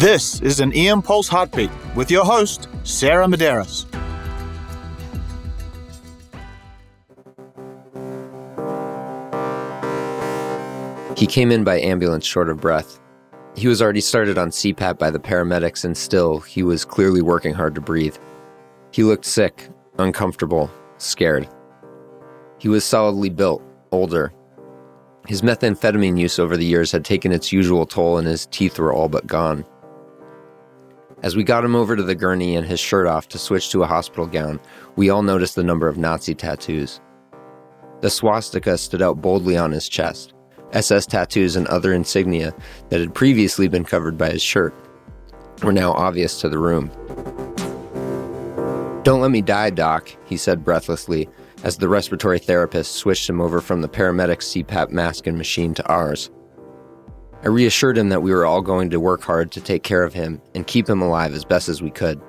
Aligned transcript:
This 0.00 0.40
is 0.40 0.60
an 0.60 0.72
EM 0.72 1.02
Pulse 1.02 1.28
Heartbeat 1.28 1.70
with 1.94 2.10
your 2.10 2.24
host, 2.24 2.68
Sarah 2.84 3.26
Medeiros. 3.26 3.84
He 11.18 11.26
came 11.26 11.52
in 11.52 11.64
by 11.64 11.78
ambulance 11.80 12.24
short 12.24 12.48
of 12.48 12.62
breath. 12.62 12.98
He 13.54 13.68
was 13.68 13.82
already 13.82 14.00
started 14.00 14.38
on 14.38 14.48
CPAP 14.48 14.98
by 14.98 15.10
the 15.10 15.18
paramedics, 15.18 15.84
and 15.84 15.94
still, 15.94 16.40
he 16.40 16.62
was 16.62 16.86
clearly 16.86 17.20
working 17.20 17.52
hard 17.52 17.74
to 17.74 17.82
breathe. 17.82 18.16
He 18.92 19.02
looked 19.02 19.26
sick, 19.26 19.68
uncomfortable, 19.98 20.70
scared. 20.96 21.46
He 22.56 22.70
was 22.70 22.86
solidly 22.86 23.28
built, 23.28 23.62
older. 23.92 24.32
His 25.26 25.42
methamphetamine 25.42 26.18
use 26.18 26.38
over 26.38 26.56
the 26.56 26.64
years 26.64 26.90
had 26.90 27.04
taken 27.04 27.32
its 27.32 27.52
usual 27.52 27.84
toll, 27.84 28.16
and 28.16 28.26
his 28.26 28.46
teeth 28.46 28.78
were 28.78 28.94
all 28.94 29.10
but 29.10 29.26
gone. 29.26 29.66
As 31.22 31.36
we 31.36 31.44
got 31.44 31.64
him 31.64 31.76
over 31.76 31.96
to 31.96 32.02
the 32.02 32.14
gurney 32.14 32.56
and 32.56 32.66
his 32.66 32.80
shirt 32.80 33.06
off 33.06 33.28
to 33.28 33.38
switch 33.38 33.70
to 33.70 33.82
a 33.82 33.86
hospital 33.86 34.26
gown, 34.26 34.58
we 34.96 35.10
all 35.10 35.22
noticed 35.22 35.54
the 35.54 35.62
number 35.62 35.86
of 35.86 35.98
Nazi 35.98 36.34
tattoos. 36.34 37.00
The 38.00 38.08
swastika 38.08 38.78
stood 38.78 39.02
out 39.02 39.20
boldly 39.20 39.58
on 39.58 39.70
his 39.70 39.86
chest. 39.86 40.32
SS 40.72 41.04
tattoos 41.04 41.56
and 41.56 41.66
other 41.66 41.92
insignia 41.92 42.54
that 42.88 43.00
had 43.00 43.14
previously 43.14 43.68
been 43.68 43.84
covered 43.84 44.16
by 44.16 44.30
his 44.30 44.42
shirt 44.42 44.74
were 45.62 45.72
now 45.72 45.92
obvious 45.92 46.40
to 46.40 46.48
the 46.48 46.58
room. 46.58 46.90
Don't 49.02 49.20
let 49.20 49.30
me 49.30 49.42
die, 49.42 49.70
Doc, 49.70 50.14
he 50.24 50.38
said 50.38 50.64
breathlessly 50.64 51.28
as 51.64 51.76
the 51.76 51.88
respiratory 51.88 52.38
therapist 52.38 52.94
switched 52.94 53.28
him 53.28 53.42
over 53.42 53.60
from 53.60 53.82
the 53.82 53.88
paramedic's 53.88 54.46
CPAP 54.46 54.90
mask 54.90 55.26
and 55.26 55.36
machine 55.36 55.74
to 55.74 55.86
ours. 55.86 56.30
I 57.42 57.48
reassured 57.48 57.96
him 57.96 58.10
that 58.10 58.22
we 58.22 58.32
were 58.32 58.44
all 58.44 58.60
going 58.60 58.90
to 58.90 59.00
work 59.00 59.22
hard 59.22 59.50
to 59.52 59.60
take 59.60 59.82
care 59.82 60.04
of 60.04 60.12
him 60.12 60.42
and 60.54 60.66
keep 60.66 60.88
him 60.88 61.00
alive 61.00 61.32
as 61.32 61.44
best 61.44 61.70
as 61.70 61.80
we 61.80 61.90
could. 61.90 62.20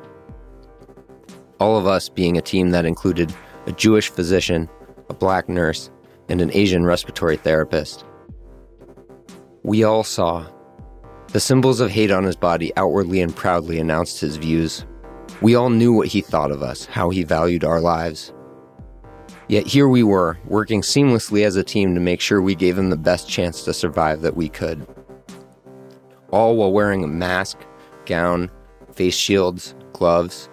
All 1.60 1.78
of 1.78 1.86
us 1.86 2.08
being 2.08 2.38
a 2.38 2.42
team 2.42 2.72
that 2.72 2.86
included 2.86 3.34
a 3.66 3.74
Jewish 3.74 4.10
physician, 4.10 4.70
a 5.10 5.14
black 5.14 5.50
nurse, 5.50 5.92
and 6.30 6.40
an 6.40 6.50
Asian 6.54 6.86
respiratory 6.86 7.36
therapist. 7.36 8.06
We 9.64 9.84
all 9.84 10.04
saw. 10.06 10.48
The 11.34 11.42
symbols 11.42 11.82
of 11.82 11.92
hate 11.92 12.12
on 12.12 12.24
his 12.24 12.38
body 12.38 12.72
outwardly 12.78 13.22
and 13.22 13.36
proudly 13.36 13.80
announced 13.80 14.22
his 14.22 14.38
views. 14.38 14.86
We 15.42 15.56
all 15.56 15.70
knew 15.70 15.92
what 15.92 16.08
he 16.08 16.22
thought 16.22 16.52
of 16.52 16.64
us, 16.64 16.86
how 16.86 17.10
he 17.10 17.24
valued 17.24 17.66
our 17.66 17.82
lives. 17.82 18.34
Yet 19.50 19.68
here 19.68 19.90
we 19.90 20.04
were, 20.04 20.38
working 20.46 20.82
seamlessly 20.82 21.46
as 21.46 21.58
a 21.58 21.64
team 21.64 21.94
to 21.96 22.00
make 22.00 22.22
sure 22.22 22.42
we 22.42 22.56
gave 22.56 22.78
him 22.78 22.90
the 22.90 22.96
best 22.98 23.28
chance 23.28 23.64
to 23.66 23.74
survive 23.74 24.22
that 24.22 24.38
we 24.38 24.48
could. 24.48 24.88
All 26.32 26.56
while 26.56 26.72
wearing 26.72 27.04
a 27.04 27.08
mask, 27.08 27.58
gown, 28.06 28.50
face 28.94 29.16
shields, 29.16 29.76
gloves. 29.94 30.50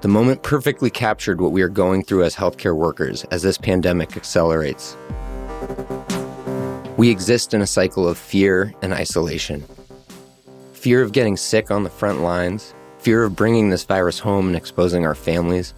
The 0.00 0.08
moment 0.08 0.42
perfectly 0.42 0.90
captured 0.90 1.40
what 1.40 1.52
we 1.52 1.62
are 1.62 1.68
going 1.68 2.02
through 2.02 2.24
as 2.24 2.34
healthcare 2.34 2.76
workers 2.76 3.24
as 3.30 3.42
this 3.42 3.58
pandemic 3.58 4.16
accelerates. 4.16 4.96
We 6.96 7.10
exist 7.10 7.54
in 7.54 7.62
a 7.62 7.66
cycle 7.66 8.08
of 8.08 8.18
fear 8.18 8.72
and 8.82 8.92
isolation. 8.92 9.64
Fear 10.72 11.02
of 11.02 11.12
getting 11.12 11.36
sick 11.36 11.70
on 11.70 11.84
the 11.84 11.90
front 11.90 12.20
lines, 12.20 12.74
fear 12.98 13.24
of 13.24 13.36
bringing 13.36 13.70
this 13.70 13.84
virus 13.84 14.18
home 14.18 14.48
and 14.48 14.56
exposing 14.56 15.06
our 15.06 15.14
families, 15.14 15.74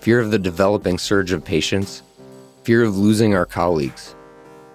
fear 0.00 0.20
of 0.20 0.30
the 0.30 0.38
developing 0.38 0.98
surge 0.98 1.32
of 1.32 1.44
patients, 1.44 2.02
fear 2.62 2.82
of 2.82 2.96
losing 2.96 3.34
our 3.34 3.46
colleagues, 3.46 4.14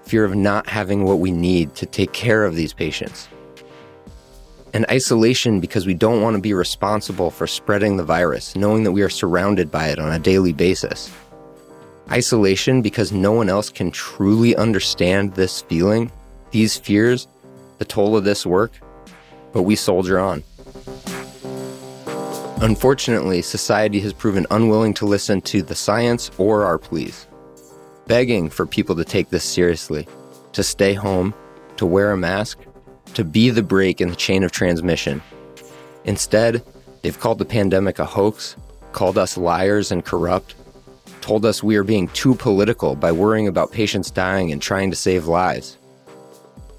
fear 0.04 0.26
of 0.26 0.36
not 0.36 0.68
having 0.68 1.06
what 1.06 1.20
we 1.20 1.32
need 1.32 1.76
to 1.76 1.86
take 1.86 2.12
care 2.14 2.44
of 2.44 2.56
these 2.56 2.74
patients, 2.74 3.30
and 4.74 4.86
isolation 4.90 5.60
because 5.60 5.86
we 5.86 5.94
don't 5.94 6.22
want 6.22 6.36
to 6.36 6.42
be 6.42 6.54
responsible 6.54 7.32
for 7.32 7.48
spreading 7.48 7.98
the 7.98 8.04
virus, 8.04 8.56
knowing 8.56 8.84
that 8.84 8.92
we 8.92 9.02
are 9.02 9.10
surrounded 9.10 9.72
by 9.72 9.88
it 9.88 10.00
on 10.00 10.12
a 10.12 10.20
daily 10.20 10.54
basis. 10.54 11.12
Isolation 12.12 12.82
because 12.82 13.12
no 13.12 13.32
one 13.32 13.50
else 13.50 13.70
can 13.70 13.92
truly 13.92 14.56
understand 14.56 15.34
this 15.34 15.62
feeling, 15.62 16.12
these 16.52 16.78
fears, 16.78 17.28
the 17.78 17.86
toll 17.86 18.16
of 18.18 18.24
this 18.24 18.46
work, 18.46 18.72
but 19.54 19.64
we 19.64 19.76
soldier 19.76 20.20
on. 20.20 20.44
Unfortunately, 22.62 23.42
society 23.42 24.00
has 24.02 24.12
proven 24.12 24.46
unwilling 24.52 24.94
to 24.96 25.06
listen 25.06 25.42
to 25.42 25.62
the 25.62 25.76
science 25.76 26.30
or 26.38 26.66
our 26.66 26.78
pleas, 26.78 27.26
begging 28.06 28.50
for 28.50 28.66
people 28.66 28.96
to 28.96 29.06
take 29.06 29.30
this 29.30 29.46
seriously, 29.46 30.08
to 30.52 30.62
stay 30.62 30.94
home, 30.94 31.34
to 31.78 31.86
wear 31.86 32.12
a 32.12 32.18
mask, 32.18 32.60
to 33.14 33.24
be 33.24 33.50
the 33.50 33.64
break 33.64 34.02
in 34.02 34.10
the 34.10 34.16
chain 34.16 34.44
of 34.44 34.52
transmission. 34.52 35.22
Instead, 36.06 36.64
they've 37.02 37.20
called 37.20 37.40
the 37.40 37.46
pandemic 37.46 38.00
a 38.00 38.06
hoax, 38.06 38.56
called 38.92 39.18
us 39.18 39.38
liars 39.38 39.92
and 39.92 40.06
corrupt, 40.06 40.56
told 41.22 41.46
us 41.46 41.62
we 41.62 41.76
are 41.76 41.84
being 41.84 42.08
too 42.10 42.36
political 42.36 42.96
by 42.96 43.12
worrying 43.12 43.48
about 43.48 43.72
patients 43.72 44.10
dying 44.10 44.52
and 44.52 44.62
trying 44.62 44.90
to 44.90 44.96
save 44.96 45.28
lives. 45.28 45.78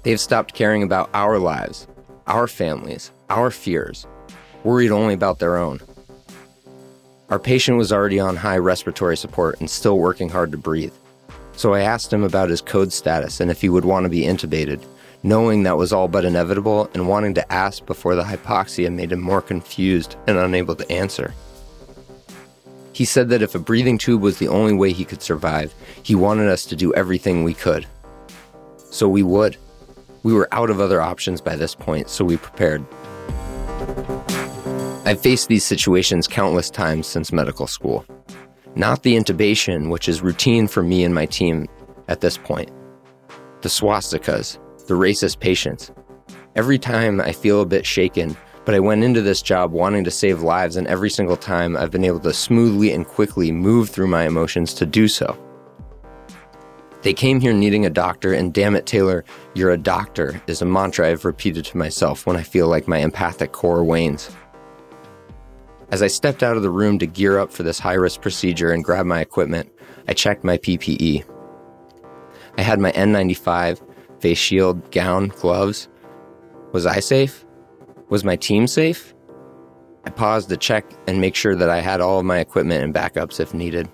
They've 0.03 0.19
stopped 0.19 0.53
caring 0.53 0.83
about 0.83 1.09
our 1.13 1.37
lives, 1.37 1.87
our 2.27 2.47
families, 2.47 3.11
our 3.29 3.51
fears, 3.51 4.07
worried 4.63 4.91
only 4.91 5.13
about 5.13 5.39
their 5.39 5.57
own. 5.57 5.79
Our 7.29 7.39
patient 7.39 7.77
was 7.77 7.93
already 7.93 8.19
on 8.19 8.35
high 8.35 8.57
respiratory 8.57 9.15
support 9.15 9.59
and 9.59 9.69
still 9.69 9.97
working 9.97 10.27
hard 10.27 10.51
to 10.51 10.57
breathe. 10.57 10.93
So 11.55 11.73
I 11.73 11.81
asked 11.81 12.11
him 12.11 12.23
about 12.23 12.49
his 12.49 12.61
code 12.61 12.91
status 12.91 13.39
and 13.39 13.51
if 13.51 13.61
he 13.61 13.69
would 13.69 13.85
want 13.85 14.03
to 14.03 14.09
be 14.09 14.23
intubated, 14.23 14.83
knowing 15.23 15.63
that 15.63 15.77
was 15.77 15.93
all 15.93 16.07
but 16.07 16.25
inevitable 16.25 16.89
and 16.93 17.07
wanting 17.07 17.33
to 17.35 17.51
ask 17.51 17.85
before 17.85 18.15
the 18.15 18.23
hypoxia 18.23 18.91
made 18.91 19.11
him 19.11 19.21
more 19.21 19.41
confused 19.41 20.15
and 20.27 20.37
unable 20.37 20.75
to 20.75 20.91
answer. 20.91 21.33
He 22.93 23.05
said 23.05 23.29
that 23.29 23.41
if 23.41 23.55
a 23.55 23.59
breathing 23.59 23.97
tube 23.97 24.21
was 24.21 24.37
the 24.37 24.47
only 24.47 24.73
way 24.73 24.91
he 24.91 25.05
could 25.05 25.21
survive, 25.21 25.73
he 26.03 26.15
wanted 26.15 26.49
us 26.49 26.65
to 26.65 26.75
do 26.75 26.93
everything 26.93 27.43
we 27.43 27.53
could. 27.53 27.85
So 28.77 29.07
we 29.07 29.23
would. 29.23 29.57
We 30.23 30.33
were 30.33 30.49
out 30.51 30.69
of 30.69 30.79
other 30.79 31.01
options 31.01 31.41
by 31.41 31.55
this 31.55 31.73
point, 31.73 32.09
so 32.09 32.25
we 32.25 32.37
prepared. 32.37 32.85
I've 35.05 35.19
faced 35.19 35.47
these 35.47 35.63
situations 35.63 36.27
countless 36.27 36.69
times 36.69 37.07
since 37.07 37.31
medical 37.31 37.65
school. 37.65 38.05
Not 38.75 39.03
the 39.03 39.15
intubation, 39.15 39.89
which 39.89 40.07
is 40.07 40.21
routine 40.21 40.67
for 40.67 40.83
me 40.83 41.03
and 41.03 41.13
my 41.13 41.25
team 41.25 41.67
at 42.07 42.21
this 42.21 42.37
point. 42.37 42.69
The 43.61 43.69
swastikas, 43.69 44.59
the 44.87 44.93
racist 44.93 45.39
patients. 45.39 45.91
Every 46.55 46.77
time 46.77 47.21
I 47.21 47.31
feel 47.31 47.61
a 47.61 47.65
bit 47.65 47.85
shaken, 47.85 48.35
but 48.65 48.75
I 48.75 48.79
went 48.79 49.03
into 49.03 49.21
this 49.21 49.41
job 49.41 49.71
wanting 49.71 50.03
to 50.03 50.11
save 50.11 50.41
lives, 50.41 50.75
and 50.75 50.87
every 50.87 51.09
single 51.09 51.37
time 51.37 51.75
I've 51.75 51.91
been 51.91 52.03
able 52.03 52.19
to 52.21 52.33
smoothly 52.33 52.91
and 52.91 53.07
quickly 53.07 53.51
move 53.51 53.89
through 53.89 54.07
my 54.07 54.25
emotions 54.25 54.73
to 54.75 54.85
do 54.85 55.07
so. 55.07 55.37
They 57.01 57.13
came 57.13 57.39
here 57.39 57.53
needing 57.53 57.85
a 57.85 57.89
doctor, 57.89 58.33
and 58.33 58.53
damn 58.53 58.75
it, 58.75 58.85
Taylor, 58.85 59.25
you're 59.55 59.71
a 59.71 59.77
doctor, 59.77 60.39
is 60.45 60.61
a 60.61 60.65
mantra 60.65 61.09
I've 61.09 61.25
repeated 61.25 61.65
to 61.65 61.77
myself 61.77 62.27
when 62.27 62.35
I 62.35 62.43
feel 62.43 62.67
like 62.67 62.87
my 62.87 62.99
empathic 62.99 63.51
core 63.51 63.83
wanes. 63.83 64.29
As 65.89 66.03
I 66.03 66.07
stepped 66.07 66.43
out 66.43 66.55
of 66.55 66.63
the 66.63 66.69
room 66.69 66.99
to 66.99 67.07
gear 67.07 67.39
up 67.39 67.51
for 67.51 67.63
this 67.63 67.79
high 67.79 67.95
risk 67.95 68.21
procedure 68.21 68.71
and 68.71 68.83
grab 68.83 69.05
my 69.05 69.19
equipment, 69.19 69.71
I 70.07 70.13
checked 70.13 70.43
my 70.43 70.57
PPE. 70.57 71.25
I 72.57 72.61
had 72.61 72.79
my 72.79 72.91
N95, 72.91 73.81
face 74.21 74.37
shield, 74.37 74.91
gown, 74.91 75.29
gloves. 75.29 75.89
Was 76.71 76.85
I 76.85 76.99
safe? 76.99 77.45
Was 78.09 78.23
my 78.23 78.35
team 78.35 78.67
safe? 78.67 79.13
I 80.05 80.09
paused 80.09 80.49
to 80.49 80.57
check 80.57 80.85
and 81.07 81.21
make 81.21 81.35
sure 81.35 81.55
that 81.55 81.69
I 81.69 81.79
had 81.79 82.01
all 82.01 82.19
of 82.19 82.25
my 82.25 82.39
equipment 82.39 82.83
and 82.83 82.93
backups 82.93 83.39
if 83.39 83.53
needed. 83.53 83.89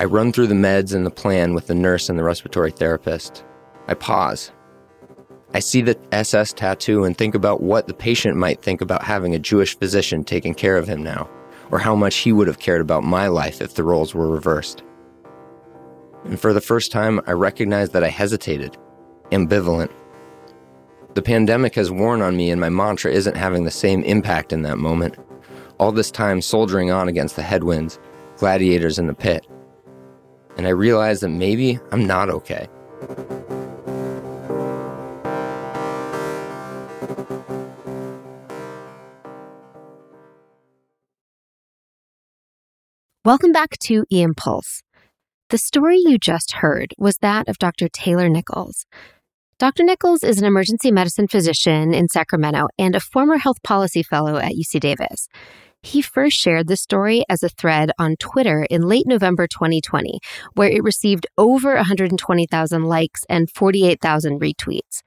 I 0.00 0.04
run 0.04 0.32
through 0.32 0.48
the 0.48 0.54
meds 0.54 0.94
and 0.94 1.06
the 1.06 1.10
plan 1.10 1.54
with 1.54 1.66
the 1.66 1.74
nurse 1.74 2.08
and 2.08 2.18
the 2.18 2.24
respiratory 2.24 2.70
therapist. 2.72 3.44
I 3.88 3.94
pause. 3.94 4.50
I 5.54 5.60
see 5.60 5.82
the 5.82 5.98
SS 6.12 6.54
tattoo 6.54 7.04
and 7.04 7.16
think 7.16 7.34
about 7.34 7.62
what 7.62 7.86
the 7.86 7.94
patient 7.94 8.36
might 8.36 8.62
think 8.62 8.80
about 8.80 9.04
having 9.04 9.34
a 9.34 9.38
Jewish 9.38 9.78
physician 9.78 10.24
taking 10.24 10.54
care 10.54 10.78
of 10.78 10.88
him 10.88 11.02
now, 11.02 11.28
or 11.70 11.78
how 11.78 11.94
much 11.94 12.16
he 12.16 12.32
would 12.32 12.46
have 12.46 12.58
cared 12.58 12.80
about 12.80 13.04
my 13.04 13.28
life 13.28 13.60
if 13.60 13.74
the 13.74 13.84
roles 13.84 14.14
were 14.14 14.28
reversed. 14.28 14.82
And 16.24 16.40
for 16.40 16.52
the 16.52 16.60
first 16.60 16.90
time, 16.90 17.20
I 17.26 17.32
recognize 17.32 17.90
that 17.90 18.04
I 18.04 18.08
hesitated, 18.08 18.76
ambivalent, 19.32 19.90
the 21.14 21.22
pandemic 21.22 21.74
has 21.74 21.90
worn 21.90 22.22
on 22.22 22.36
me, 22.36 22.50
and 22.50 22.60
my 22.60 22.70
mantra 22.70 23.12
isn't 23.12 23.36
having 23.36 23.64
the 23.64 23.70
same 23.70 24.02
impact 24.04 24.52
in 24.52 24.62
that 24.62 24.78
moment. 24.78 25.16
All 25.78 25.92
this 25.92 26.10
time 26.10 26.40
soldiering 26.40 26.90
on 26.90 27.08
against 27.08 27.36
the 27.36 27.42
headwinds, 27.42 27.98
gladiators 28.36 28.98
in 28.98 29.08
the 29.08 29.14
pit. 29.14 29.46
And 30.56 30.66
I 30.66 30.70
realize 30.70 31.20
that 31.20 31.28
maybe 31.28 31.78
I'm 31.90 32.06
not 32.06 32.30
okay. 32.30 32.68
Welcome 43.24 43.52
back 43.52 43.78
to 43.80 44.04
EM 44.10 44.34
Pulse. 44.34 44.82
The 45.50 45.58
story 45.58 45.98
you 45.98 46.18
just 46.18 46.52
heard 46.52 46.94
was 46.96 47.18
that 47.18 47.48
of 47.48 47.58
Dr. 47.58 47.88
Taylor 47.88 48.28
Nichols, 48.28 48.86
Dr. 49.58 49.84
Nichols 49.84 50.24
is 50.24 50.38
an 50.38 50.44
emergency 50.44 50.90
medicine 50.90 51.28
physician 51.28 51.94
in 51.94 52.08
Sacramento 52.08 52.68
and 52.78 52.96
a 52.96 53.00
former 53.00 53.38
health 53.38 53.62
policy 53.62 54.02
fellow 54.02 54.36
at 54.36 54.52
UC 54.52 54.80
Davis. 54.80 55.28
He 55.82 56.00
first 56.02 56.36
shared 56.36 56.68
the 56.68 56.76
story 56.76 57.24
as 57.28 57.42
a 57.42 57.48
thread 57.48 57.90
on 57.98 58.16
Twitter 58.16 58.66
in 58.70 58.82
late 58.82 59.06
November 59.06 59.46
2020, 59.46 60.20
where 60.54 60.70
it 60.70 60.82
received 60.82 61.26
over 61.36 61.74
120,000 61.74 62.84
likes 62.84 63.20
and 63.28 63.50
48,000 63.50 64.40
retweets. 64.40 65.02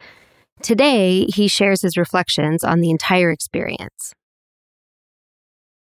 Today, 0.61 1.25
he 1.25 1.47
shares 1.47 1.81
his 1.81 1.97
reflections 1.97 2.63
on 2.63 2.79
the 2.79 2.89
entire 2.89 3.31
experience. 3.31 4.13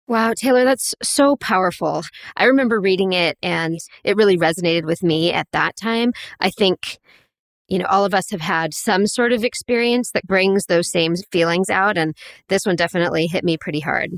Wow, 0.06 0.32
Taylor, 0.36 0.64
that's 0.64 0.94
so 1.02 1.36
powerful. 1.36 2.02
I 2.36 2.44
remember 2.44 2.80
reading 2.80 3.12
it 3.12 3.38
and 3.42 3.78
it 4.02 4.16
really 4.16 4.36
resonated 4.36 4.84
with 4.84 5.02
me 5.02 5.32
at 5.32 5.46
that 5.52 5.76
time. 5.76 6.12
I 6.40 6.50
think, 6.50 6.98
you 7.70 7.78
know, 7.78 7.86
all 7.86 8.04
of 8.04 8.12
us 8.12 8.30
have 8.30 8.40
had 8.40 8.74
some 8.74 9.06
sort 9.06 9.32
of 9.32 9.44
experience 9.44 10.10
that 10.10 10.26
brings 10.26 10.66
those 10.66 10.90
same 10.90 11.14
feelings 11.30 11.70
out. 11.70 11.96
And 11.96 12.14
this 12.48 12.66
one 12.66 12.76
definitely 12.76 13.26
hit 13.28 13.44
me 13.44 13.56
pretty 13.56 13.80
hard. 13.80 14.10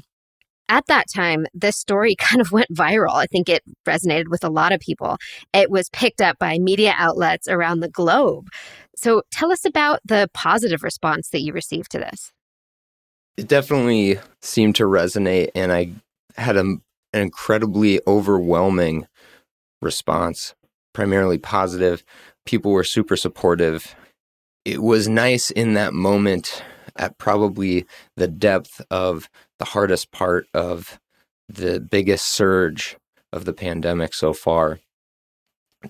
At 0.69 0.87
that 0.87 1.05
time, 1.15 1.47
this 1.53 1.77
story 1.77 2.17
kind 2.19 2.41
of 2.41 2.51
went 2.51 2.73
viral. 2.75 3.15
I 3.15 3.27
think 3.27 3.49
it 3.49 3.63
resonated 3.87 4.29
with 4.29 4.43
a 4.43 4.49
lot 4.49 4.73
of 4.73 4.81
people. 4.81 5.19
It 5.53 5.71
was 5.71 5.91
picked 5.91 6.23
up 6.23 6.39
by 6.39 6.59
media 6.59 6.95
outlets 6.97 7.47
around 7.47 7.81
the 7.81 7.91
globe. 7.91 8.49
So 8.97 9.23
tell 9.31 9.53
us 9.53 9.65
about 9.67 10.01
the 10.05 10.31
positive 10.33 10.83
response 10.83 11.29
that 11.31 11.43
you 11.43 11.53
received 11.53 11.91
to 11.93 11.99
this. 11.99 12.33
It 13.37 13.49
definitely 13.49 14.19
seemed 14.41 14.77
to 14.77 14.85
resonate, 14.85 15.51
and 15.55 15.73
I 15.73 15.93
had 16.37 16.57
a, 16.57 16.61
an 16.61 16.81
incredibly 17.15 17.99
overwhelming 18.07 19.07
response, 19.81 20.55
primarily 20.93 21.39
positive. 21.39 22.05
People 22.47 22.73
were 22.73 22.85
super 22.85 23.17
supportive. 23.17 23.95
It 24.65 24.83
was 24.83 25.09
nice 25.09 25.51
in 25.51 25.75
that 25.75 25.93
moment 25.95 26.63
at 26.97 27.19
probably 27.19 27.87
the 28.17 28.29
depth 28.29 28.81
of 28.91 29.29
the 29.59 29.65
hardest 29.65 30.11
part 30.13 30.47
of 30.55 31.01
the 31.49 31.81
biggest 31.81 32.29
surge 32.29 32.97
of 33.33 33.45
the 33.45 33.53
pandemic 33.53 34.15
so 34.15 34.33
far 34.33 34.81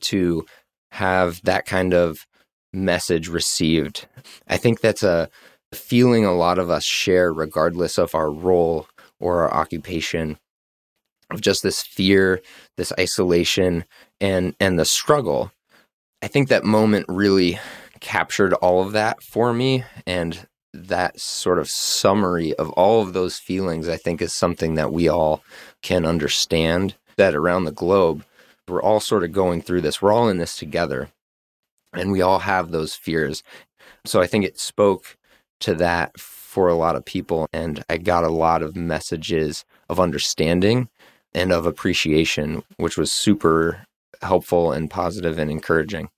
to 0.00 0.44
have 0.92 1.40
that 1.42 1.66
kind 1.66 1.94
of 1.94 2.26
message 2.72 3.28
received. 3.28 4.06
I 4.48 4.56
think 4.56 4.80
that's 4.80 5.02
a 5.02 5.28
feeling 5.72 6.24
a 6.24 6.34
lot 6.34 6.58
of 6.58 6.70
us 6.70 6.84
share, 6.84 7.32
regardless 7.32 7.98
of 7.98 8.14
our 8.14 8.30
role 8.30 8.86
or 9.20 9.42
our 9.42 9.54
occupation, 9.54 10.38
of 11.30 11.40
just 11.40 11.62
this 11.62 11.82
fear, 11.82 12.40
this 12.76 12.92
isolation, 12.98 13.84
and 14.20 14.54
and 14.60 14.78
the 14.78 14.84
struggle. 14.84 15.50
I 16.22 16.28
think 16.28 16.48
that 16.48 16.64
moment 16.64 17.06
really 17.08 17.58
captured 18.00 18.54
all 18.54 18.82
of 18.82 18.92
that 18.92 19.22
for 19.22 19.52
me, 19.52 19.84
and 20.06 20.46
that 20.72 21.20
sort 21.20 21.58
of 21.58 21.68
summary 21.68 22.54
of 22.54 22.70
all 22.70 23.02
of 23.02 23.12
those 23.12 23.38
feelings, 23.38 23.88
I 23.88 23.96
think, 23.96 24.22
is 24.22 24.32
something 24.32 24.74
that 24.76 24.92
we 24.92 25.08
all 25.08 25.42
can 25.82 26.06
understand. 26.06 26.94
That 27.16 27.34
around 27.34 27.64
the 27.64 27.72
globe, 27.72 28.24
we're 28.66 28.82
all 28.82 29.00
sort 29.00 29.24
of 29.24 29.32
going 29.32 29.62
through 29.62 29.82
this. 29.82 30.00
We're 30.00 30.12
all 30.12 30.28
in 30.28 30.38
this 30.38 30.56
together, 30.56 31.10
and 31.92 32.10
we 32.10 32.22
all 32.22 32.38
have 32.38 32.70
those 32.70 32.94
fears. 32.94 33.42
So 34.04 34.20
I 34.20 34.26
think 34.26 34.44
it 34.44 34.58
spoke 34.58 35.16
to 35.60 35.74
that 35.74 36.18
for 36.18 36.68
a 36.68 36.74
lot 36.74 36.96
of 36.96 37.04
people. 37.04 37.46
And 37.52 37.84
I 37.90 37.98
got 37.98 38.24
a 38.24 38.30
lot 38.30 38.62
of 38.62 38.76
messages 38.76 39.64
of 39.88 40.00
understanding 40.00 40.88
and 41.34 41.52
of 41.52 41.66
appreciation, 41.66 42.62
which 42.76 42.96
was 42.96 43.12
super 43.12 43.86
helpful 44.22 44.72
and 44.72 44.90
positive 44.90 45.38
and 45.38 45.50
encouraging. 45.50 46.08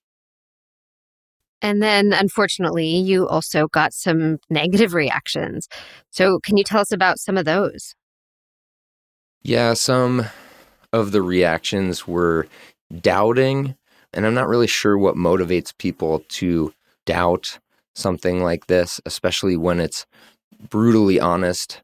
And 1.63 1.83
then, 1.83 2.13
unfortunately, 2.13 2.87
you 2.87 3.27
also 3.27 3.69
got 3.69 3.95
some 3.95 4.39
negative 4.51 4.93
reactions. 4.93 5.67
So, 6.11 6.39
can 6.41 6.57
you 6.59 6.65
tell 6.65 6.81
us 6.81 6.93
about 6.93 7.19
some 7.19 7.39
of 7.39 7.47
those? 7.47 7.95
Yeah, 9.43 9.73
some 9.75 10.27
of 10.93 11.13
the 11.13 11.23
reactions 11.23 12.07
were 12.07 12.47
doubting. 13.01 13.77
And 14.13 14.27
I'm 14.27 14.35
not 14.35 14.49
really 14.49 14.67
sure 14.67 14.97
what 14.97 15.17
motivates 15.17 15.77
people 15.77 16.25
to 16.29 16.73
doubt 17.05 17.59
something 17.95 18.43
like 18.43 18.67
this, 18.67 19.01
especially 19.07 19.57
when 19.57 19.81
it's 19.81 20.07
brutally 20.69 21.19
honest. 21.19 21.83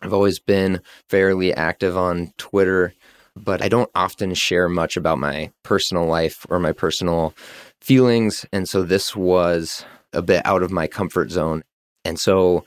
I've 0.00 0.12
always 0.12 0.38
been 0.38 0.80
fairly 1.08 1.52
active 1.52 1.96
on 1.96 2.32
Twitter, 2.38 2.94
but 3.44 3.62
I 3.62 3.68
don't 3.68 3.90
often 3.94 4.34
share 4.34 4.68
much 4.68 4.96
about 4.96 5.18
my 5.18 5.50
personal 5.62 6.06
life 6.06 6.46
or 6.48 6.58
my 6.58 6.72
personal 6.72 7.34
feelings. 7.80 8.44
And 8.52 8.68
so 8.68 8.82
this 8.82 9.14
was 9.16 9.84
a 10.12 10.22
bit 10.22 10.42
out 10.44 10.62
of 10.62 10.70
my 10.70 10.86
comfort 10.86 11.30
zone. 11.30 11.62
And 12.04 12.18
so 12.18 12.64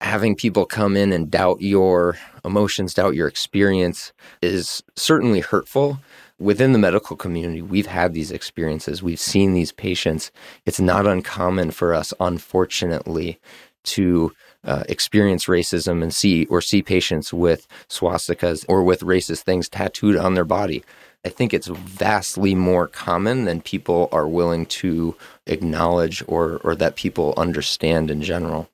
having 0.00 0.36
people 0.36 0.64
come 0.64 0.96
in 0.96 1.12
and 1.12 1.30
doubt 1.30 1.60
your 1.60 2.16
emotions, 2.44 2.94
doubt 2.94 3.14
your 3.14 3.28
experience 3.28 4.12
is 4.42 4.82
certainly 4.96 5.40
hurtful 5.40 5.98
within 6.38 6.72
the 6.72 6.78
medical 6.78 7.16
community, 7.16 7.62
we've 7.62 7.86
had 7.86 8.14
these 8.14 8.30
experiences. 8.30 9.02
We've 9.02 9.20
seen 9.20 9.54
these 9.54 9.72
patients. 9.72 10.30
It's 10.66 10.80
not 10.80 11.06
uncommon 11.06 11.72
for 11.72 11.94
us, 11.94 12.14
unfortunately, 12.20 13.40
to 13.84 14.32
uh, 14.64 14.84
experience 14.88 15.46
racism 15.46 16.02
and 16.02 16.12
see 16.12 16.46
or 16.46 16.60
see 16.60 16.82
patients 16.82 17.32
with 17.32 17.66
swastikas 17.88 18.64
or 18.68 18.82
with 18.82 19.00
racist 19.00 19.42
things 19.42 19.68
tattooed 19.68 20.16
on 20.16 20.34
their 20.34 20.44
body. 20.44 20.82
I 21.24 21.28
think 21.30 21.52
it's 21.52 21.66
vastly 21.66 22.54
more 22.54 22.86
common 22.86 23.44
than 23.44 23.60
people 23.60 24.08
are 24.12 24.28
willing 24.28 24.66
to 24.66 25.16
acknowledge 25.46 26.22
or 26.26 26.58
or 26.64 26.74
that 26.76 26.96
people 26.96 27.34
understand 27.36 28.10
in 28.10 28.22
general. 28.22 28.68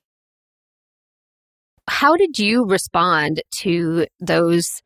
How 1.87 2.15
did 2.15 2.39
you 2.39 2.65
respond 2.65 3.41
to 3.59 4.07
those 4.19 4.81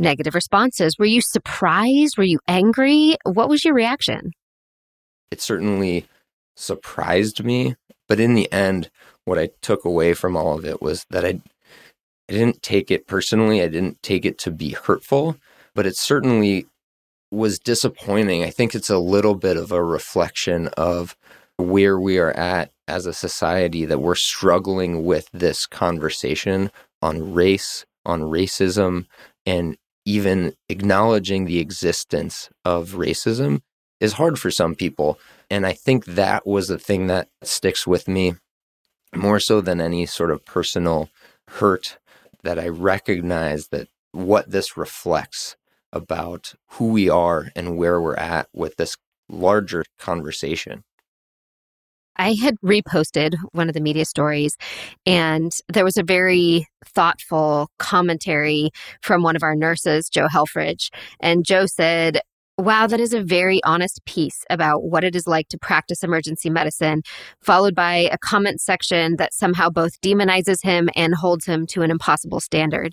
negative 0.00 0.34
responses. 0.34 0.96
Were 0.98 1.04
you 1.04 1.20
surprised? 1.20 2.16
Were 2.16 2.24
you 2.24 2.40
angry? 2.48 3.16
What 3.24 3.48
was 3.48 3.64
your 3.64 3.74
reaction? 3.74 4.32
It 5.30 5.40
certainly 5.40 6.06
surprised 6.56 7.44
me, 7.44 7.76
but 8.10 8.18
in 8.18 8.34
the 8.34 8.52
end, 8.52 8.90
what 9.24 9.38
I 9.38 9.50
took 9.62 9.84
away 9.84 10.14
from 10.14 10.36
all 10.36 10.58
of 10.58 10.64
it 10.64 10.82
was 10.82 11.06
that 11.10 11.24
I 11.24 11.40
I 12.28 12.32
didn't 12.32 12.60
take 12.60 12.90
it 12.90 13.06
personally. 13.06 13.62
I 13.62 13.68
didn't 13.68 14.02
take 14.02 14.24
it 14.24 14.36
to 14.38 14.50
be 14.50 14.70
hurtful, 14.70 15.36
but 15.76 15.86
it 15.86 15.96
certainly 15.96 16.66
was 17.30 17.60
disappointing. 17.60 18.42
I 18.42 18.50
think 18.50 18.74
it's 18.74 18.90
a 18.90 18.98
little 18.98 19.36
bit 19.36 19.56
of 19.56 19.70
a 19.70 19.82
reflection 19.82 20.68
of 20.76 21.16
where 21.56 22.00
we 22.00 22.18
are 22.18 22.32
at 22.32 22.72
as 22.88 23.06
a 23.06 23.12
society 23.12 23.84
that 23.84 24.00
we're 24.00 24.16
struggling 24.16 25.04
with 25.04 25.28
this 25.32 25.66
conversation 25.66 26.72
on 27.00 27.32
race, 27.32 27.86
on 28.04 28.22
racism, 28.22 29.06
and 29.46 29.76
even 30.04 30.54
acknowledging 30.68 31.44
the 31.44 31.60
existence 31.60 32.48
of 32.64 32.90
racism 32.90 33.60
is 34.00 34.14
hard 34.14 34.36
for 34.36 34.50
some 34.50 34.74
people. 34.74 35.16
And 35.50 35.66
I 35.66 35.72
think 35.72 36.04
that 36.04 36.46
was 36.46 36.68
the 36.68 36.78
thing 36.78 37.08
that 37.08 37.28
sticks 37.42 37.86
with 37.86 38.06
me 38.06 38.34
more 39.14 39.40
so 39.40 39.60
than 39.60 39.80
any 39.80 40.06
sort 40.06 40.30
of 40.30 40.44
personal 40.44 41.10
hurt 41.48 41.98
that 42.44 42.58
I 42.58 42.68
recognize 42.68 43.68
that 43.68 43.88
what 44.12 44.50
this 44.50 44.76
reflects 44.76 45.56
about 45.92 46.54
who 46.72 46.88
we 46.88 47.08
are 47.08 47.48
and 47.56 47.76
where 47.76 48.00
we're 48.00 48.14
at 48.14 48.48
with 48.54 48.76
this 48.76 48.96
larger 49.28 49.84
conversation. 49.98 50.84
I 52.16 52.34
had 52.34 52.56
reposted 52.62 53.34
one 53.52 53.68
of 53.68 53.74
the 53.74 53.80
media 53.80 54.04
stories, 54.04 54.56
and 55.06 55.52
there 55.68 55.84
was 55.84 55.96
a 55.96 56.02
very 56.02 56.66
thoughtful 56.84 57.70
commentary 57.78 58.70
from 59.00 59.22
one 59.22 59.36
of 59.36 59.42
our 59.42 59.56
nurses, 59.56 60.08
Joe 60.10 60.26
Helfrich. 60.28 60.90
And 61.20 61.46
Joe 61.46 61.64
said, 61.64 62.20
Wow, 62.60 62.86
that 62.88 63.00
is 63.00 63.14
a 63.14 63.22
very 63.22 63.58
honest 63.64 64.04
piece 64.04 64.44
about 64.50 64.82
what 64.82 65.02
it 65.02 65.16
is 65.16 65.26
like 65.26 65.48
to 65.48 65.56
practice 65.56 66.04
emergency 66.04 66.50
medicine, 66.50 67.00
followed 67.40 67.74
by 67.74 68.10
a 68.12 68.18
comment 68.18 68.60
section 68.60 69.16
that 69.16 69.32
somehow 69.32 69.70
both 69.70 69.98
demonizes 70.02 70.62
him 70.62 70.90
and 70.94 71.14
holds 71.14 71.46
him 71.46 71.66
to 71.68 71.80
an 71.80 71.90
impossible 71.90 72.38
standard. 72.38 72.92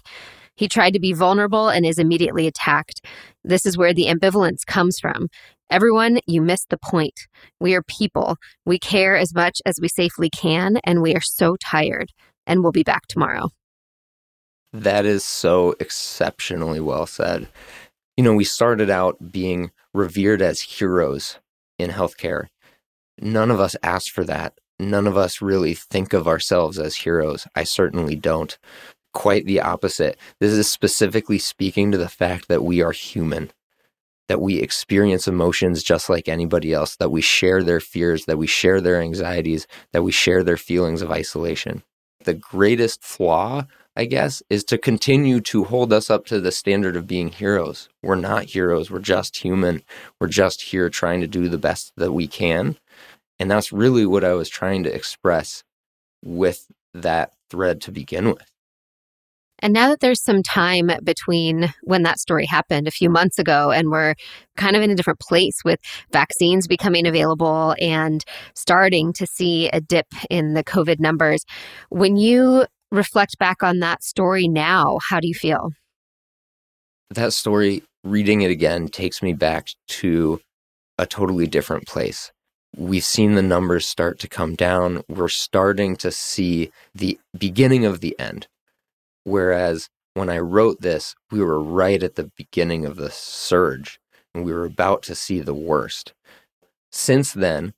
He 0.55 0.69
tried 0.69 0.91
to 0.91 1.01
be 1.01 1.11
vulnerable 1.11 1.67
and 1.67 1.85
is 1.85 1.99
immediately 1.99 2.47
attacked. 2.47 3.05
This 3.43 3.65
is 3.65 3.77
where 3.77 3.93
the 3.93 4.05
ambivalence 4.05 4.65
comes 4.65 5.01
from. 5.01 5.27
Everyone, 5.69 6.19
you 6.25 6.41
missed 6.41 6.69
the 6.69 6.79
point. 6.81 7.27
We 7.59 7.75
are 7.75 7.83
people. 7.83 8.37
We 8.65 8.79
care 8.79 9.17
as 9.17 9.35
much 9.35 9.59
as 9.65 9.79
we 9.81 9.89
safely 9.89 10.29
can, 10.29 10.77
and 10.85 11.01
we 11.01 11.13
are 11.13 11.21
so 11.21 11.57
tired. 11.57 12.13
And 12.45 12.63
we'll 12.63 12.71
be 12.71 12.83
back 12.83 13.07
tomorrow. 13.07 13.49
That 14.71 15.05
is 15.05 15.25
so 15.25 15.75
exceptionally 15.81 16.79
well 16.79 17.05
said. 17.05 17.49
You 18.17 18.23
know, 18.23 18.33
we 18.33 18.43
started 18.43 18.89
out 18.89 19.31
being 19.31 19.71
revered 19.93 20.41
as 20.41 20.61
heroes 20.61 21.39
in 21.79 21.91
healthcare. 21.91 22.47
None 23.19 23.51
of 23.51 23.59
us 23.59 23.75
asked 23.81 24.11
for 24.11 24.23
that. 24.25 24.59
None 24.79 25.07
of 25.07 25.17
us 25.17 25.41
really 25.41 25.73
think 25.73 26.13
of 26.13 26.27
ourselves 26.27 26.77
as 26.77 26.97
heroes. 26.97 27.47
I 27.55 27.63
certainly 27.63 28.15
don't. 28.15 28.57
Quite 29.13 29.45
the 29.45 29.61
opposite. 29.61 30.17
This 30.39 30.51
is 30.51 30.69
specifically 30.69 31.39
speaking 31.39 31.91
to 31.91 31.97
the 31.97 32.09
fact 32.09 32.47
that 32.47 32.63
we 32.63 32.81
are 32.81 32.91
human 32.91 33.51
that 34.27 34.41
we 34.41 34.57
experience 34.57 35.27
emotions 35.27 35.83
just 35.83 36.09
like 36.09 36.27
anybody 36.27 36.73
else, 36.73 36.95
that 36.97 37.11
we 37.11 37.21
share 37.21 37.63
their 37.63 37.79
fears, 37.79 38.25
that 38.25 38.37
we 38.37 38.47
share 38.47 38.81
their 38.81 39.01
anxieties, 39.01 39.67
that 39.93 40.03
we 40.03 40.11
share 40.11 40.43
their 40.43 40.57
feelings 40.57 41.01
of 41.01 41.11
isolation. 41.11 41.83
The 42.25 42.33
greatest 42.33 43.03
flaw, 43.03 43.65
I 43.97 44.05
guess, 44.05 44.43
is 44.47 44.63
to 44.65 44.77
continue 44.77 45.41
to 45.41 45.63
hold 45.63 45.91
us 45.91 46.11
up 46.11 46.27
to 46.27 46.39
the 46.39 46.51
standard 46.51 46.95
of 46.95 47.07
being 47.07 47.29
heroes. 47.29 47.89
We're 48.03 48.13
not 48.13 48.45
heroes, 48.45 48.91
we're 48.91 48.99
just 48.99 49.37
human. 49.37 49.81
We're 50.21 50.27
just 50.27 50.61
here 50.61 50.87
trying 50.87 51.19
to 51.21 51.27
do 51.27 51.49
the 51.49 51.57
best 51.57 51.93
that 51.97 52.11
we 52.11 52.27
can. 52.27 52.77
And 53.39 53.49
that's 53.49 53.73
really 53.73 54.05
what 54.05 54.23
I 54.23 54.33
was 54.33 54.49
trying 54.49 54.83
to 54.83 54.93
express 54.93 55.63
with 56.23 56.67
that 56.93 57.33
thread 57.49 57.81
to 57.81 57.91
begin 57.91 58.27
with. 58.27 58.51
And 59.59 59.73
now 59.73 59.89
that 59.89 59.99
there's 59.99 60.23
some 60.23 60.43
time 60.43 60.91
between 61.03 61.73
when 61.81 62.03
that 62.03 62.19
story 62.19 62.45
happened 62.45 62.87
a 62.87 62.91
few 62.91 63.09
months 63.09 63.39
ago, 63.39 63.71
and 63.71 63.89
we're 63.89 64.13
kind 64.55 64.75
of 64.75 64.83
in 64.83 64.91
a 64.91 64.95
different 64.95 65.19
place 65.19 65.63
with 65.65 65.79
vaccines 66.11 66.67
becoming 66.67 67.07
available 67.07 67.75
and 67.81 68.23
starting 68.53 69.13
to 69.13 69.25
see 69.25 69.69
a 69.69 69.81
dip 69.81 70.05
in 70.29 70.53
the 70.53 70.63
COVID 70.63 70.99
numbers, 70.99 71.43
when 71.89 72.15
you 72.17 72.67
reflect 72.91 73.37
back 73.37 73.63
on 73.63 73.79
that 73.79 74.03
story 74.03 74.47
now, 74.47 74.99
how 75.09 75.19
do 75.19 75.27
you 75.27 75.33
feel? 75.33 75.71
That 77.09 77.33
story, 77.33 77.83
reading 78.03 78.41
it 78.41 78.51
again, 78.51 78.87
takes 78.89 79.21
me 79.21 79.33
back 79.33 79.69
to 79.87 80.41
a 80.97 81.05
totally 81.05 81.47
different 81.47 81.87
place. 81.87 82.31
We've 82.75 83.03
seen 83.03 83.35
the 83.35 83.41
numbers 83.41 83.87
start 83.87 84.19
to 84.19 84.27
come 84.27 84.55
down. 84.55 85.03
We're 85.07 85.29
starting 85.29 85.95
to 85.97 86.11
see 86.11 86.71
the 86.93 87.19
beginning 87.37 87.85
of 87.85 88.01
the 88.01 88.17
end 88.19 88.47
Whereas 89.27 89.89
when 90.13 90.29
I 90.29 90.39
wrote 90.39 90.79
this, 90.79 91.13
we 91.31 91.43
were 91.43 91.61
right 91.61 92.01
at 92.01 92.15
the 92.15 92.31
beginning 92.37 92.85
of 92.85 92.95
the 92.95 93.11
surge 93.11 93.99
and 94.33 94.45
we 94.45 94.53
were 94.53 94.63
about 94.63 95.03
to 95.03 95.15
see 95.15 95.41
the 95.41 95.53
worst. 95.53 96.13
Since 96.93 97.33
then, 97.33 97.73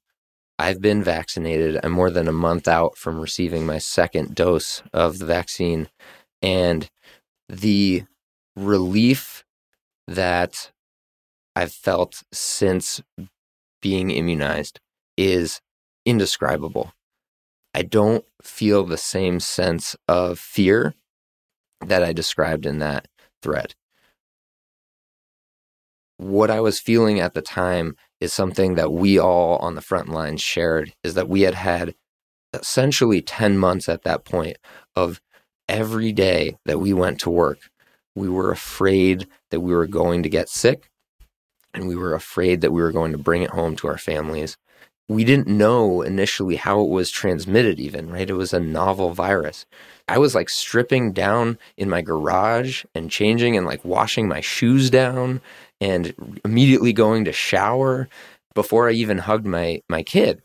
I've 0.59 0.81
been 0.81 1.01
vaccinated. 1.01 1.79
I'm 1.81 1.93
more 1.93 2.11
than 2.11 2.27
a 2.27 2.33
month 2.33 2.67
out 2.67 2.97
from 2.97 3.21
receiving 3.21 3.65
my 3.65 3.77
second 3.77 4.35
dose 4.35 4.83
of 4.91 5.19
the 5.19 5.25
vaccine. 5.25 5.87
And 6.41 6.89
the 7.47 8.03
relief 8.57 9.45
that 10.05 10.71
I've 11.55 11.71
felt 11.71 12.23
since 12.33 13.01
being 13.81 14.11
immunized 14.11 14.81
is 15.17 15.61
indescribable. 16.05 16.91
I 17.73 17.83
don't 17.83 18.25
feel 18.41 18.83
the 18.83 18.97
same 18.97 19.39
sense 19.39 19.95
of 20.09 20.39
fear 20.39 20.93
that 21.85 22.03
I 22.03 22.11
described 22.11 22.65
in 22.65 22.79
that 22.79 23.07
thread. 23.41 23.75
What 26.17 26.51
I 26.51 26.59
was 26.59 26.81
feeling 26.81 27.21
at 27.21 27.33
the 27.33 27.41
time 27.41 27.95
is 28.19 28.33
something 28.33 28.75
that 28.75 28.91
we 28.91 29.17
all 29.17 29.57
on 29.57 29.75
the 29.75 29.81
front 29.81 30.09
lines 30.09 30.41
shared 30.41 30.93
is 31.03 31.13
that 31.13 31.29
we 31.29 31.41
had 31.41 31.55
had 31.55 31.95
essentially 32.53 33.21
10 33.21 33.57
months 33.57 33.88
at 33.88 34.03
that 34.03 34.25
point 34.25 34.57
of 34.95 35.21
every 35.67 36.11
day 36.11 36.57
that 36.65 36.79
we 36.79 36.93
went 36.93 37.19
to 37.21 37.29
work, 37.29 37.69
we 38.15 38.27
were 38.27 38.51
afraid 38.51 39.27
that 39.51 39.61
we 39.61 39.73
were 39.73 39.88
going 39.88 40.23
to 40.23 40.29
get 40.29 40.49
sick 40.49 40.89
and 41.73 41.88
we 41.88 41.95
were 41.95 42.13
afraid 42.13 42.61
that 42.61 42.71
we 42.71 42.81
were 42.81 42.91
going 42.91 43.11
to 43.11 43.17
bring 43.17 43.43
it 43.43 43.51
home 43.51 43.75
to 43.77 43.88
our 43.88 43.97
families. 43.97 44.57
We 45.07 45.23
didn't 45.23 45.47
know 45.47 46.01
initially 46.01 46.55
how 46.55 46.81
it 46.81 46.89
was 46.89 47.09
transmitted, 47.09 47.79
even, 47.79 48.11
right? 48.11 48.29
It 48.29 48.33
was 48.33 48.53
a 48.53 48.59
novel 48.59 49.11
virus. 49.13 49.65
I 50.07 50.17
was 50.17 50.35
like 50.35 50.49
stripping 50.49 51.13
down 51.13 51.57
in 51.77 51.89
my 51.89 52.01
garage 52.01 52.85
and 52.93 53.09
changing 53.09 53.55
and 53.57 53.65
like 53.65 53.83
washing 53.85 54.27
my 54.27 54.41
shoes 54.41 54.89
down 54.89 55.41
and 55.81 56.39
immediately 56.45 56.93
going 56.93 57.25
to 57.25 57.31
shower 57.31 58.09
before 58.53 58.89
I 58.89 58.93
even 58.93 59.19
hugged 59.19 59.45
my 59.45 59.81
my 59.89 60.03
kid. 60.03 60.41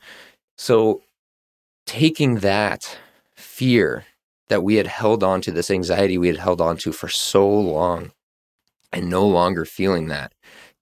So 0.59 1.03
taking 1.87 2.37
that 2.37 2.99
fear 3.35 4.05
that 4.49 4.63
we 4.63 4.77
had 4.77 4.87
held 4.87 5.23
on 5.25 5.41
to 5.43 5.53
this 5.53 5.71
anxiety 5.71 6.19
we 6.19 6.29
had 6.29 6.39
held 6.39 6.61
on 6.61 6.77
to 6.79 6.93
for 6.93 7.09
so 7.09 7.49
long 7.49 8.13
and 8.93 9.11
no 9.11 9.27
longer 9.27 9.65
feeling 9.65 10.09
that 10.09 10.33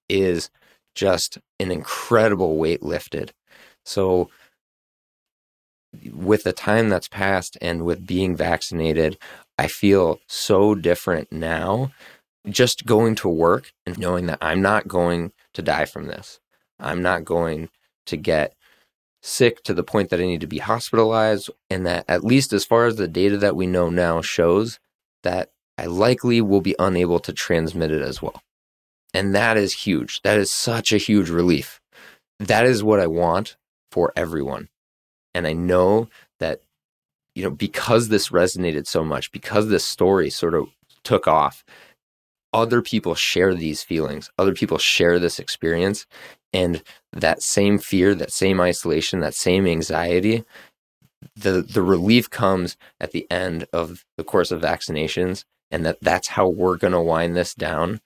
is 0.09 0.49
just 0.95 1.39
an 1.59 1.71
incredible 1.71 2.57
weight 2.57 2.83
lifted. 2.83 3.33
So 3.85 4.29
with 6.11 6.43
the 6.43 6.53
time 6.53 6.89
that's 6.89 7.07
passed 7.07 7.57
and 7.61 7.85
with 7.85 8.05
being 8.05 8.35
vaccinated, 8.35 9.17
I 9.57 9.67
feel 9.67 10.19
so 10.27 10.75
different 10.75 11.31
now. 11.31 11.91
Just 12.49 12.85
going 12.85 13.15
to 13.15 13.29
work 13.29 13.71
and 13.85 13.97
knowing 13.97 14.25
that 14.27 14.39
I'm 14.41 14.61
not 14.61 14.87
going 14.87 15.31
to 15.53 15.61
die 15.61 15.85
from 15.85 16.07
this. 16.07 16.39
I'm 16.79 17.01
not 17.01 17.23
going 17.23 17.69
to 18.07 18.17
get 18.17 18.55
sick 19.21 19.63
to 19.63 19.73
the 19.73 19.83
point 19.83 20.09
that 20.09 20.19
I 20.19 20.25
need 20.25 20.41
to 20.41 20.47
be 20.47 20.57
hospitalized. 20.57 21.49
And 21.69 21.85
that, 21.85 22.05
at 22.09 22.23
least 22.23 22.51
as 22.51 22.65
far 22.65 22.85
as 22.85 22.97
the 22.97 23.07
data 23.07 23.37
that 23.37 23.55
we 23.55 23.65
know 23.65 23.89
now 23.89 24.21
shows, 24.21 24.79
that 25.23 25.51
I 25.77 25.85
likely 25.85 26.41
will 26.41 26.61
be 26.61 26.75
unable 26.77 27.19
to 27.19 27.33
transmit 27.33 27.91
it 27.91 28.01
as 28.01 28.21
well. 28.21 28.41
And 29.13 29.33
that 29.33 29.57
is 29.57 29.73
huge. 29.73 30.21
That 30.23 30.37
is 30.37 30.51
such 30.51 30.91
a 30.91 30.97
huge 30.97 31.29
relief. 31.29 31.79
That 32.39 32.65
is 32.65 32.83
what 32.83 32.99
I 32.99 33.07
want 33.07 33.55
for 33.91 34.11
everyone. 34.15 34.69
And 35.33 35.47
I 35.47 35.53
know 35.53 36.09
that, 36.39 36.61
you 37.35 37.43
know, 37.43 37.51
because 37.51 38.09
this 38.09 38.29
resonated 38.29 38.87
so 38.87 39.03
much, 39.03 39.31
because 39.31 39.69
this 39.69 39.85
story 39.85 40.29
sort 40.29 40.55
of 40.55 40.67
took 41.03 41.27
off, 41.27 41.63
other 42.53 42.81
people 42.81 43.15
share 43.15 43.53
these 43.53 43.83
feelings, 43.83 44.29
other 44.37 44.53
people 44.53 44.77
share 44.77 45.19
this 45.19 45.39
experience. 45.39 46.05
And 46.53 46.83
that 47.11 47.41
same 47.41 47.79
fear, 47.79 48.13
that 48.13 48.31
same 48.31 48.61
isolation, 48.61 49.19
that 49.21 49.33
same 49.33 49.65
anxiety, 49.65 50.43
the, 51.35 51.63
the 51.63 51.81
relief 51.81 52.29
comes 52.29 52.77
at 52.99 53.11
the 53.11 53.25
end 53.31 53.65
of 53.73 54.05
the 54.17 54.23
course 54.23 54.51
of 54.51 54.61
vaccinations. 54.61 55.45
And 55.71 55.85
that 55.85 55.97
that's 56.01 56.27
how 56.29 56.47
we're 56.47 56.77
going 56.77 56.93
to 56.93 57.01
wind 57.01 57.35
this 57.35 57.55
down. 57.55 58.01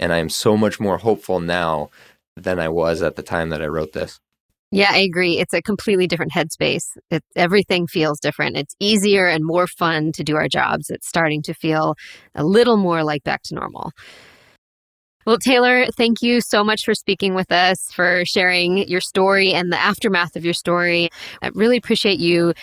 And 0.00 0.12
I 0.12 0.18
am 0.18 0.28
so 0.28 0.56
much 0.56 0.80
more 0.80 0.98
hopeful 0.98 1.38
now 1.38 1.90
than 2.36 2.58
I 2.58 2.68
was 2.68 3.02
at 3.02 3.14
the 3.14 3.22
time 3.22 3.50
that 3.50 3.62
I 3.62 3.66
wrote 3.66 3.92
this. 3.92 4.18
Yeah, 4.74 4.88
I 4.90 5.00
agree. 5.00 5.38
It's 5.38 5.52
a 5.52 5.60
completely 5.60 6.06
different 6.06 6.32
headspace. 6.32 6.96
It, 7.10 7.22
everything 7.36 7.86
feels 7.86 8.18
different. 8.18 8.56
It's 8.56 8.74
easier 8.80 9.26
and 9.26 9.44
more 9.44 9.66
fun 9.66 10.12
to 10.12 10.24
do 10.24 10.34
our 10.34 10.48
jobs. 10.48 10.88
It's 10.88 11.06
starting 11.06 11.42
to 11.42 11.52
feel 11.52 11.94
a 12.34 12.42
little 12.42 12.78
more 12.78 13.04
like 13.04 13.22
back 13.22 13.42
to 13.44 13.54
normal. 13.54 13.92
Well, 15.26 15.36
Taylor, 15.36 15.86
thank 15.96 16.22
you 16.22 16.40
so 16.40 16.64
much 16.64 16.86
for 16.86 16.94
speaking 16.94 17.34
with 17.34 17.52
us, 17.52 17.92
for 17.92 18.24
sharing 18.24 18.88
your 18.88 19.02
story 19.02 19.52
and 19.52 19.70
the 19.70 19.78
aftermath 19.78 20.36
of 20.36 20.44
your 20.44 20.54
story. 20.54 21.10
I 21.42 21.50
really 21.54 21.76
appreciate 21.76 22.18
you 22.18 22.54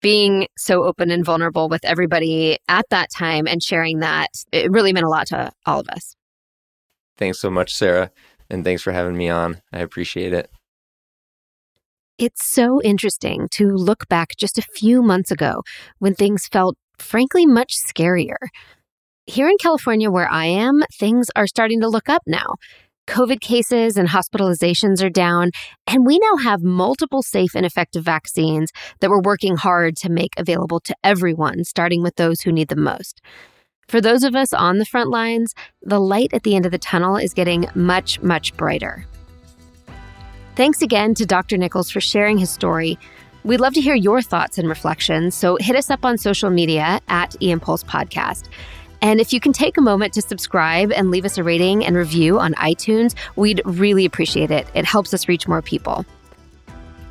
being 0.00 0.46
so 0.56 0.84
open 0.84 1.10
and 1.10 1.24
vulnerable 1.24 1.68
with 1.68 1.84
everybody 1.84 2.58
at 2.68 2.88
that 2.90 3.10
time 3.10 3.48
and 3.48 3.60
sharing 3.60 3.98
that. 3.98 4.28
It 4.52 4.70
really 4.70 4.92
meant 4.92 5.04
a 5.04 5.10
lot 5.10 5.26
to 5.28 5.50
all 5.66 5.80
of 5.80 5.88
us. 5.88 6.14
Thanks 7.18 7.40
so 7.40 7.50
much, 7.50 7.74
Sarah. 7.74 8.12
And 8.48 8.62
thanks 8.62 8.82
for 8.82 8.92
having 8.92 9.16
me 9.16 9.28
on. 9.28 9.62
I 9.72 9.80
appreciate 9.80 10.32
it. 10.32 10.48
It's 12.18 12.46
so 12.46 12.80
interesting 12.80 13.46
to 13.52 13.68
look 13.68 14.08
back 14.08 14.36
just 14.38 14.56
a 14.56 14.62
few 14.62 15.02
months 15.02 15.30
ago 15.30 15.62
when 15.98 16.14
things 16.14 16.46
felt, 16.46 16.74
frankly, 16.98 17.44
much 17.44 17.74
scarier. 17.74 18.38
Here 19.26 19.50
in 19.50 19.58
California, 19.60 20.10
where 20.10 20.30
I 20.30 20.46
am, 20.46 20.82
things 20.98 21.26
are 21.36 21.46
starting 21.46 21.82
to 21.82 21.88
look 21.88 22.08
up 22.08 22.22
now. 22.26 22.54
COVID 23.06 23.42
cases 23.42 23.98
and 23.98 24.08
hospitalizations 24.08 25.04
are 25.04 25.10
down, 25.10 25.50
and 25.86 26.06
we 26.06 26.18
now 26.18 26.36
have 26.42 26.62
multiple 26.62 27.22
safe 27.22 27.54
and 27.54 27.66
effective 27.66 28.04
vaccines 28.04 28.70
that 29.00 29.10
we're 29.10 29.20
working 29.20 29.56
hard 29.56 29.94
to 29.98 30.08
make 30.08 30.32
available 30.38 30.80
to 30.80 30.96
everyone, 31.04 31.64
starting 31.64 32.02
with 32.02 32.16
those 32.16 32.40
who 32.40 32.50
need 32.50 32.68
them 32.68 32.82
most. 32.82 33.20
For 33.88 34.00
those 34.00 34.24
of 34.24 34.34
us 34.34 34.54
on 34.54 34.78
the 34.78 34.86
front 34.86 35.10
lines, 35.10 35.52
the 35.82 36.00
light 36.00 36.30
at 36.32 36.44
the 36.44 36.56
end 36.56 36.64
of 36.64 36.72
the 36.72 36.78
tunnel 36.78 37.18
is 37.18 37.34
getting 37.34 37.66
much, 37.74 38.22
much 38.22 38.56
brighter. 38.56 39.06
Thanks 40.56 40.80
again 40.80 41.14
to 41.16 41.26
Dr. 41.26 41.58
Nichols 41.58 41.90
for 41.90 42.00
sharing 42.00 42.38
his 42.38 42.48
story. 42.48 42.98
We'd 43.44 43.60
love 43.60 43.74
to 43.74 43.80
hear 43.82 43.94
your 43.94 44.22
thoughts 44.22 44.56
and 44.56 44.68
reflections, 44.68 45.34
so 45.34 45.56
hit 45.60 45.76
us 45.76 45.90
up 45.90 46.02
on 46.04 46.16
social 46.16 46.48
media 46.48 47.00
at 47.08 47.36
EM 47.42 47.60
Pulse 47.60 47.84
Podcast. 47.84 48.48
And 49.02 49.20
if 49.20 49.34
you 49.34 49.38
can 49.38 49.52
take 49.52 49.76
a 49.76 49.82
moment 49.82 50.14
to 50.14 50.22
subscribe 50.22 50.90
and 50.92 51.10
leave 51.10 51.26
us 51.26 51.36
a 51.36 51.44
rating 51.44 51.84
and 51.84 51.94
review 51.94 52.40
on 52.40 52.54
iTunes, 52.54 53.14
we'd 53.36 53.60
really 53.66 54.06
appreciate 54.06 54.50
it. 54.50 54.66
It 54.72 54.86
helps 54.86 55.12
us 55.12 55.28
reach 55.28 55.46
more 55.46 55.60
people. 55.60 56.06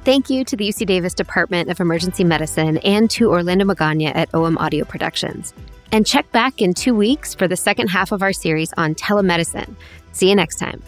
Thank 0.04 0.32
you 0.32 0.44
to 0.44 0.56
the 0.58 0.68
UC 0.68 0.88
Davis 0.88 1.14
Department 1.14 1.70
of 1.70 1.80
Emergency 1.80 2.24
Medicine 2.24 2.80
and 2.80 3.10
to 3.12 3.30
Orlando 3.30 3.66
Magana 3.66 4.14
at 4.16 4.34
OM 4.34 4.58
Audio 4.58 4.86
Productions. 4.86 5.54
And 5.92 6.06
check 6.06 6.32
back 6.32 6.64
in 6.64 6.74
two 6.74 6.96
weeks 6.96 7.36
for 7.36 7.48
the 7.48 7.56
second 7.56 7.90
half 7.90 8.12
of 8.12 8.24
our 8.24 8.34
series 8.34 8.74
on 8.76 8.96
telemedicine. 8.96 9.76
See 10.14 10.30
you 10.30 10.36
next 10.36 10.58
time. 10.58 10.82